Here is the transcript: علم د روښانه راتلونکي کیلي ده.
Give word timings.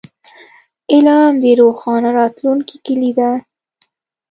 علم 0.91 1.33
د 1.43 1.45
روښانه 1.61 2.09
راتلونکي 2.19 2.75
کیلي 2.85 3.11
ده. 3.19 3.31